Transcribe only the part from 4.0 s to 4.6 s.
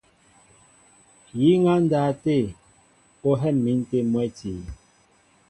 mwɛ̌ti.